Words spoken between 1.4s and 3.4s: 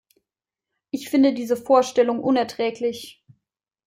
Vorstellung unerträglich.